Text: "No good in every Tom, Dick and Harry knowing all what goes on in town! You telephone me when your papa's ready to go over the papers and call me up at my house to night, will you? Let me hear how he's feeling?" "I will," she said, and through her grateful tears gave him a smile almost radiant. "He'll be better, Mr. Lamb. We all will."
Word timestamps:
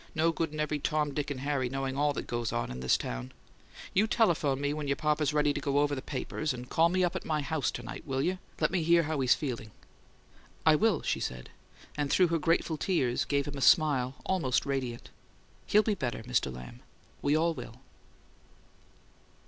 "No 0.15 0.31
good 0.31 0.51
in 0.51 0.59
every 0.59 0.79
Tom, 0.79 1.13
Dick 1.13 1.29
and 1.29 1.41
Harry 1.41 1.69
knowing 1.69 1.95
all 1.95 2.11
what 2.11 2.25
goes 2.25 2.51
on 2.51 2.71
in 2.71 2.81
town! 2.81 3.31
You 3.93 4.07
telephone 4.07 4.59
me 4.59 4.73
when 4.73 4.87
your 4.87 4.95
papa's 4.95 5.31
ready 5.31 5.53
to 5.53 5.61
go 5.61 5.77
over 5.77 5.93
the 5.93 6.01
papers 6.01 6.55
and 6.55 6.67
call 6.71 6.89
me 6.89 7.03
up 7.03 7.15
at 7.15 7.23
my 7.23 7.41
house 7.41 7.69
to 7.69 7.83
night, 7.83 8.03
will 8.07 8.23
you? 8.23 8.39
Let 8.59 8.71
me 8.71 8.81
hear 8.81 9.03
how 9.03 9.19
he's 9.19 9.35
feeling?" 9.35 9.69
"I 10.65 10.73
will," 10.75 11.03
she 11.03 11.19
said, 11.19 11.51
and 11.95 12.09
through 12.09 12.29
her 12.29 12.39
grateful 12.39 12.77
tears 12.77 13.25
gave 13.25 13.47
him 13.47 13.57
a 13.59 13.61
smile 13.61 14.15
almost 14.25 14.65
radiant. 14.65 15.11
"He'll 15.67 15.83
be 15.83 15.93
better, 15.93 16.23
Mr. 16.23 16.51
Lamb. 16.51 16.79
We 17.21 17.35
all 17.37 17.53
will." 17.53 17.75